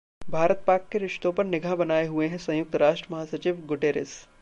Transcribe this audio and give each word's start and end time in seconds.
भारत-पाक 0.29 0.87
के 0.91 0.97
रिश्तों 0.97 1.31
पर 1.31 1.43
निगाह 1.43 1.75
बनाए 1.75 2.05
हुए 2.07 2.27
हैं 2.27 2.37
सयुंक्त 2.37 2.75
राष्ट्र 2.75 3.07
महासचिव 3.11 3.63
गुटेरेस 3.67 4.27